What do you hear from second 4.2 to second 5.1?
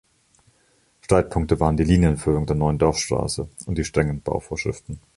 Bauvorschriften.